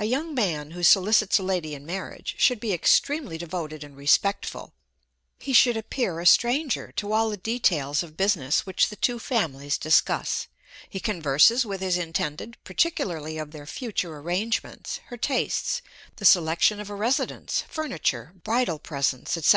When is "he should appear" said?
5.38-6.18